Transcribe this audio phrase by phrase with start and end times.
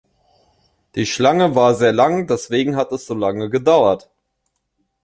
[0.95, 4.09] Die Schlange war sehr lang, deswegen hat es so lange gedauert.